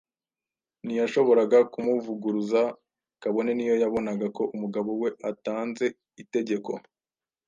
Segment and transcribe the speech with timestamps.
[0.85, 2.61] Ntiyashoboraga kumuvuguruza,
[3.21, 5.85] kabone n’iyo yabonaga ko umugabo we atanze
[6.23, 6.71] itegeko